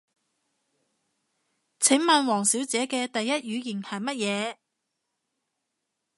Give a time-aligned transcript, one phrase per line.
[1.79, 4.55] 請問王小姐嘅第一語言係乜嘢？